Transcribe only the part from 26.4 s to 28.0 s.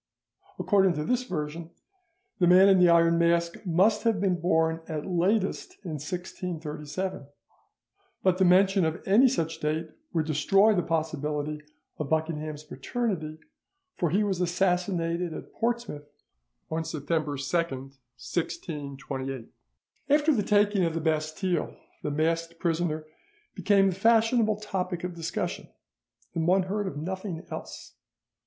one heard of nothing else.